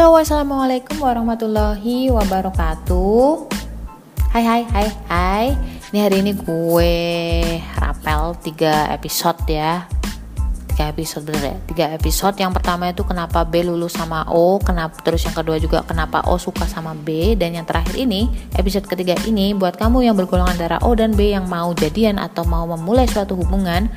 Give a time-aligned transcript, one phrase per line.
[0.00, 3.52] Halo wassalamualaikum warahmatullahi wabarakatuh.
[4.32, 5.46] Hai hai hai hai.
[5.92, 6.96] Ini hari ini gue
[7.76, 9.84] rapel 3 episode ya.
[10.72, 11.92] 3 episode bener ya?
[11.92, 12.32] 3 episode.
[12.40, 16.40] Yang pertama itu kenapa B lulus sama O kenapa Terus yang kedua juga kenapa O
[16.40, 20.80] suka sama B Dan yang terakhir ini episode ketiga ini Buat kamu yang bergolongan darah
[20.80, 23.92] O dan B yang mau jadian atau mau memulai suatu hubungan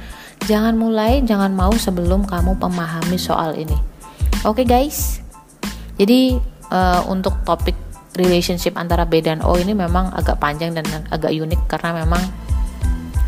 [0.52, 3.80] Jangan mulai, jangan mau sebelum kamu memahami soal ini.
[4.44, 5.23] Oke okay guys
[6.00, 6.42] jadi
[6.74, 7.78] uh, untuk topik
[8.18, 12.22] relationship antara B dan O ini memang agak panjang dan agak unik karena memang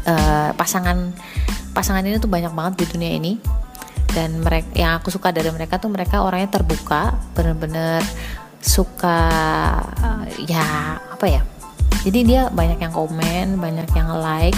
[0.06, 1.14] uh, pasangan
[1.74, 3.34] pasangan ini tuh banyak banget di dunia ini.
[4.16, 8.00] Dan mereka yang aku suka dari mereka tuh mereka orangnya terbuka bener-bener
[8.66, 9.20] suka
[10.02, 11.42] uh, ya apa ya
[12.02, 14.58] jadi dia banyak yang komen banyak yang like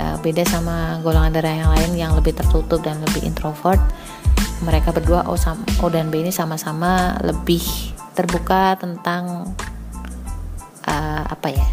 [0.00, 3.80] uh, beda sama golongan darah yang lain yang lebih tertutup dan lebih introvert
[4.62, 7.62] mereka berdua O, sama, o dan B ini sama-sama lebih
[8.14, 9.54] terbuka tentang
[10.88, 11.66] uh, apa ya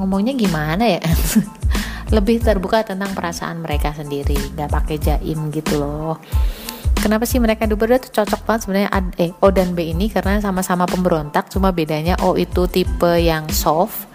[0.00, 1.02] ngomongnya gimana ya?
[2.16, 6.20] Lebih terbuka tentang perasaan mereka sendiri nggak pakai jaim gitu loh.
[7.00, 10.12] Kenapa sih mereka berdua tuh cocok banget sebenarnya eh O dan B ini?
[10.12, 14.12] Karena sama-sama pemberontak cuma bedanya O itu tipe yang soft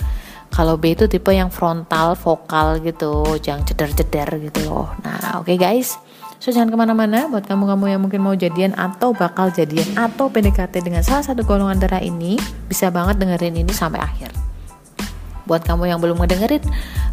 [0.54, 4.94] kalau B itu tipe yang frontal vokal gitu yang ceder-ceder gitu loh.
[5.04, 6.00] Nah oke okay guys
[6.38, 10.86] So jangan ke mana-mana buat kamu-kamu yang mungkin mau jadian atau bakal jadian atau PDKT
[10.86, 12.38] dengan salah satu golongan darah ini
[12.70, 14.30] bisa banget dengerin ini sampai akhir.
[15.50, 16.62] Buat kamu yang belum ngedengerin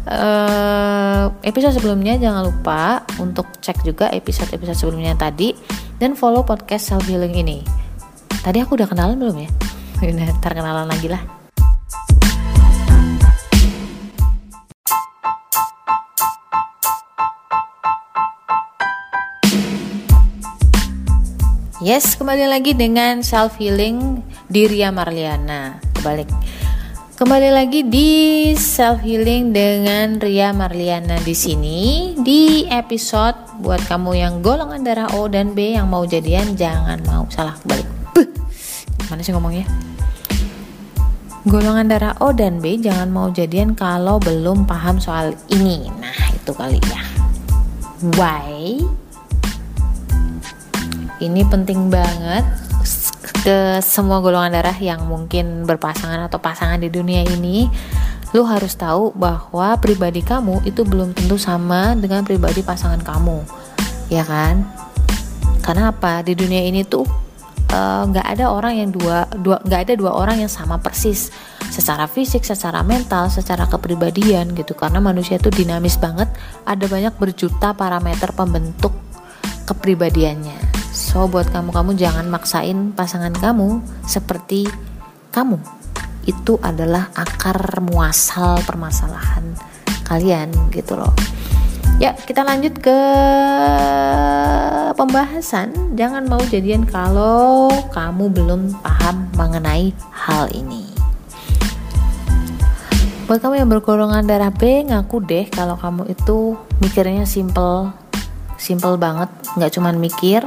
[0.05, 5.57] uh, episode sebelumnya jangan lupa untuk cek juga episode-episode sebelumnya tadi
[5.97, 7.65] dan follow podcast self healing ini.
[8.45, 9.49] Tadi aku udah kenalan belum ya?
[10.37, 11.34] Ntar kenalan lagi lah.
[21.85, 25.77] Yes, kembali lagi dengan self healing Ria Marliana.
[25.93, 26.25] Kembali
[27.13, 28.09] kembali lagi di
[28.57, 35.29] self healing dengan Ria Marliana di sini di episode buat kamu yang golongan darah O
[35.29, 37.85] dan B yang mau jadian jangan mau salah balik.
[39.13, 39.69] Mana sih ngomongnya?
[41.45, 45.85] Golongan darah O dan B jangan mau jadian kalau belum paham soal ini.
[46.01, 47.05] Nah, itu kali ya.
[48.17, 48.81] Why?
[51.25, 52.45] Ini penting banget
[53.41, 57.65] ke semua golongan darah yang mungkin berpasangan atau pasangan di dunia ini.
[58.37, 63.41] Lu harus tahu bahwa pribadi kamu itu belum tentu sama dengan pribadi pasangan kamu
[64.11, 64.65] ya kan?
[65.65, 66.21] Karena apa?
[66.21, 67.07] Di dunia ini tuh
[67.73, 71.33] eh, nggak uh, ada orang yang dua dua nggak ada dua orang yang sama persis.
[71.65, 74.77] Secara fisik, secara mental, secara kepribadian gitu.
[74.77, 76.29] Karena manusia itu dinamis banget.
[76.61, 78.93] Ada banyak berjuta parameter pembentuk
[79.65, 84.63] kepribadiannya So buat kamu-kamu jangan maksain pasangan kamu seperti
[85.35, 85.59] kamu.
[86.23, 89.59] Itu adalah akar muasal permasalahan
[90.07, 91.11] kalian gitu loh.
[91.99, 92.99] Ya, kita lanjut ke
[94.95, 95.99] pembahasan.
[95.99, 100.87] Jangan mau jadian kalau kamu belum paham mengenai hal ini.
[103.27, 107.91] Buat kamu yang bergolongan darah B, ngaku deh kalau kamu itu mikirnya simple,
[108.55, 109.27] simple banget,
[109.59, 110.45] nggak cuman mikir,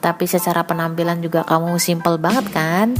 [0.00, 2.96] tapi secara penampilan juga kamu simple banget kan?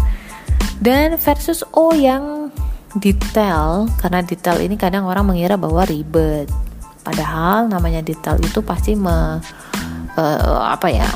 [0.80, 2.52] Dan versus O yang
[2.96, 6.48] detail karena detail ini kadang orang mengira bahwa ribet.
[7.00, 9.40] Padahal namanya detail itu pasti me,
[10.16, 11.08] uh, apa ya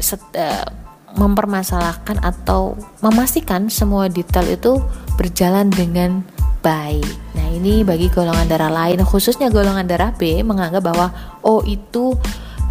[0.00, 0.68] set, uh,
[1.16, 4.80] mempermasalahkan atau memastikan semua detail itu
[5.16, 6.20] berjalan dengan
[6.60, 7.08] baik.
[7.32, 11.08] Nah, ini bagi golongan darah lain, khususnya golongan darah B menganggap bahwa
[11.40, 12.12] O itu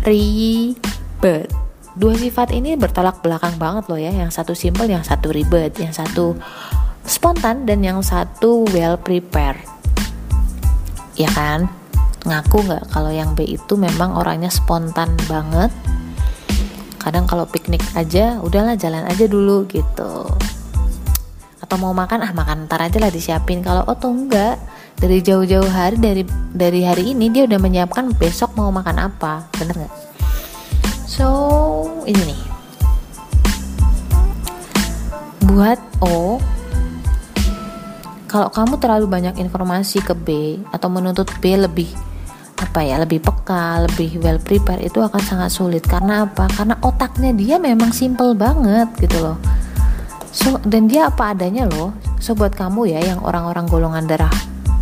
[0.05, 1.64] ribet
[1.95, 4.11] dua sifat ini bertolak belakang banget loh ya.
[4.11, 6.35] Yang satu simple yang satu ribet yang satu
[7.07, 9.59] spontan dan yang satu well prepared.
[11.15, 11.71] Ya kan?
[12.27, 15.71] Ngaku nggak kalau yang B itu memang orangnya spontan banget?
[16.99, 20.25] Kadang kalau piknik aja udahlah jalan aja dulu gitu.
[21.61, 23.61] Atau mau makan ah makan ntar aja lah disiapin.
[23.61, 24.59] Kalau oh tuh enggak
[24.97, 29.45] dari jauh-jauh hari dari dari hari ini dia udah menyiapkan besok mau makan apa.
[29.55, 30.04] Bener nggak
[31.15, 31.31] So,
[32.03, 32.41] ini nih.
[35.47, 36.43] Buat O,
[38.27, 41.87] kalau kamu terlalu banyak informasi ke B atau menuntut B lebih
[42.59, 46.51] apa ya lebih peka, lebih well prepared itu akan sangat sulit karena apa?
[46.51, 49.39] Karena otaknya dia memang simple banget gitu loh.
[50.35, 51.95] So dan dia apa adanya loh.
[52.19, 54.35] So buat kamu ya yang orang-orang golongan darah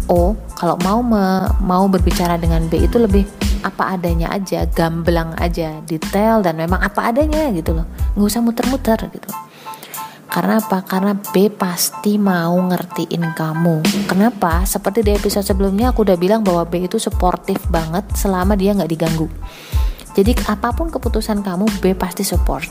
[0.10, 5.80] O, kalau mau me, mau berbicara dengan B itu lebih apa adanya aja, gamblang aja,
[5.88, 7.88] detail dan memang apa adanya gitu loh.
[8.14, 9.30] Nggak usah muter-muter gitu.
[10.34, 10.82] Karena apa?
[10.82, 14.06] Karena B pasti mau ngertiin kamu.
[14.10, 14.66] Kenapa?
[14.66, 18.90] Seperti di episode sebelumnya aku udah bilang bahwa B itu suportif banget selama dia nggak
[18.90, 19.30] diganggu.
[20.18, 22.66] Jadi apa pun keputusan kamu, B pasti support.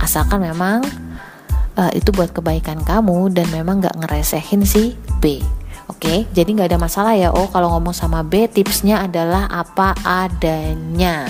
[0.00, 0.80] Asalkan memang
[1.76, 5.57] uh, itu buat kebaikan kamu dan memang nggak ngeresehin si B.
[5.88, 7.32] Oke, jadi nggak ada masalah ya.
[7.32, 11.28] Oh, kalau ngomong sama B, tipsnya adalah apa adanya.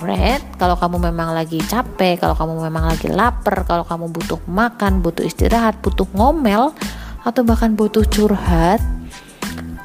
[0.00, 5.04] Red, kalau kamu memang lagi capek, kalau kamu memang lagi lapar, kalau kamu butuh makan,
[5.04, 6.72] butuh istirahat, butuh ngomel,
[7.20, 8.80] atau bahkan butuh curhat,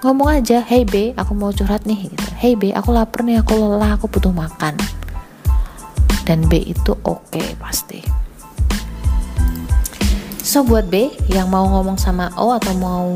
[0.06, 2.28] ngomong aja, hey B, aku mau curhat nih, gitu.
[2.38, 4.80] Hey B, aku lapar nih, aku lelah, aku butuh makan.
[6.24, 8.02] Dan B itu oke okay, pasti.
[10.46, 13.10] So buat B yang mau ngomong sama O atau mau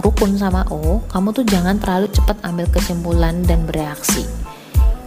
[0.00, 4.24] rukun sama O, kamu tuh jangan terlalu cepat ambil kesimpulan dan bereaksi.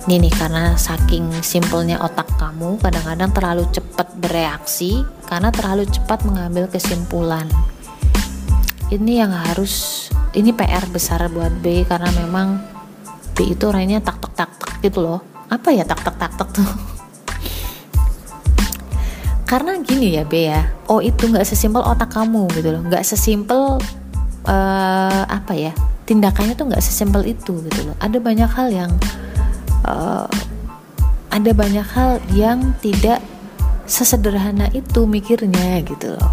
[0.04, 6.68] Ini nih karena saking simpelnya otak kamu kadang-kadang terlalu cepat bereaksi karena terlalu cepat mengambil
[6.68, 7.48] kesimpulan.
[8.92, 10.06] Ini yang harus
[10.36, 12.60] ini PR besar buat B karena memang
[13.32, 15.24] B itu orangnya tak tak tak tak gitu loh.
[15.48, 16.68] Apa ya tak tak tak tak tuh?
[19.50, 22.84] Karena gini ya B ya oh itu nggak sesimpel otak kamu gitu loh.
[22.84, 23.80] Nggak sesimpel
[24.48, 25.74] uh, apa ya
[26.04, 27.96] tindakannya tuh nggak sesimpel itu gitu loh.
[28.00, 28.92] Ada banyak hal yang
[29.88, 30.28] uh,
[31.34, 33.24] ada banyak hal yang tidak
[33.88, 36.32] sesederhana itu mikirnya gitu loh.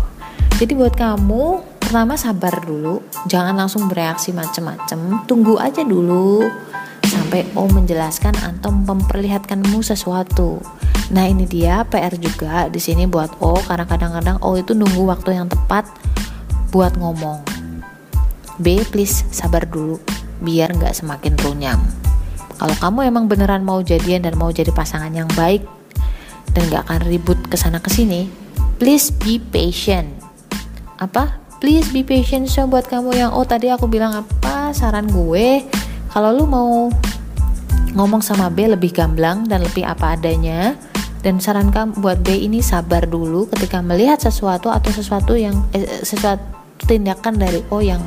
[0.60, 6.46] Jadi buat kamu pertama sabar dulu jangan langsung bereaksi macem-macem tunggu aja dulu
[7.02, 10.62] sampai O menjelaskan atau memperlihatkanmu sesuatu.
[11.10, 15.34] Nah ini dia PR juga di sini buat O karena kadang-kadang O itu nunggu waktu
[15.34, 15.90] yang tepat
[16.70, 17.49] buat ngomong
[18.60, 19.96] B please sabar dulu
[20.44, 21.80] biar nggak semakin runyam
[22.60, 25.64] kalau kamu emang beneran mau jadian dan mau jadi pasangan yang baik
[26.52, 28.26] dan gak akan ribut ke sana ke sini,
[28.76, 30.12] please be patient.
[30.98, 31.40] Apa?
[31.60, 35.60] Please be patient so buat kamu yang oh tadi aku bilang apa saran gue
[36.08, 36.88] kalau lu mau
[37.92, 40.72] ngomong sama B lebih gamblang dan lebih apa adanya
[41.20, 46.00] dan saran kamu buat B ini sabar dulu ketika melihat sesuatu atau sesuatu yang eh,
[46.00, 46.40] sesuatu
[46.88, 48.00] tindakan dari O yang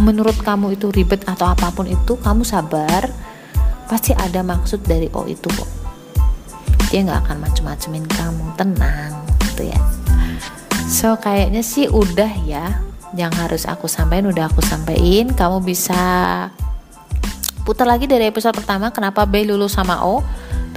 [0.00, 3.06] menurut kamu itu ribet atau apa pun itu kamu sabar.
[3.86, 5.68] Pasti ada maksud dari oh itu kok.
[6.90, 8.44] Dia nggak akan macem-macemin kamu.
[8.56, 9.12] Tenang
[9.46, 9.78] gitu ya.
[10.90, 12.80] So kayaknya sih udah ya.
[13.14, 15.36] Yang harus aku sampaikan udah aku sampaikan.
[15.36, 16.00] Kamu bisa
[17.62, 20.24] putar lagi dari episode pertama kenapa B lulus sama O.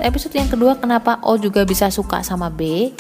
[0.02, 2.92] Episode yang kedua kenapa O juga bisa suka sama B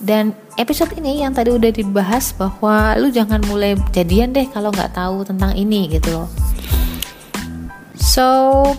[0.00, 4.92] dan episode ini yang tadi udah dibahas bahwa lu jangan mulai jadian deh kalau nggak
[4.92, 6.28] tahu tentang ini gitu loh
[7.96, 8.24] So,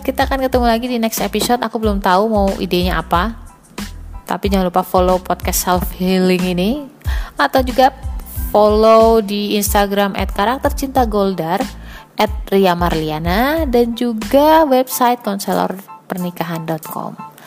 [0.02, 1.62] kita akan ketemu lagi di next episode.
[1.62, 3.38] Aku belum tahu mau idenya apa.
[4.26, 6.90] Tapi jangan lupa follow podcast self healing ini
[7.38, 7.94] atau juga
[8.50, 11.62] follow di Instagram @karaktercintagoldar
[12.50, 17.37] @ria_marliana dan juga website konselorpernikahan.com.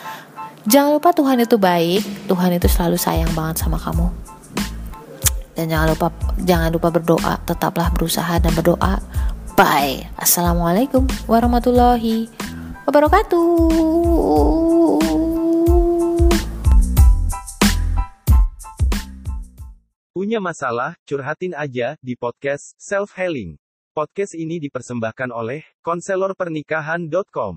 [0.70, 4.14] Jangan lupa Tuhan itu baik, Tuhan itu selalu sayang banget sama kamu.
[5.58, 6.08] Dan jangan lupa
[6.46, 9.02] jangan lupa berdoa, tetaplah berusaha dan berdoa
[9.58, 10.10] Bye.
[10.22, 12.30] Assalamualaikum warahmatullahi
[12.86, 13.46] wabarakatuh.
[20.14, 23.58] Punya masalah, curhatin aja di podcast Self Healing.
[23.98, 27.56] Podcast ini dipersembahkan oleh konselorpernikahan.com.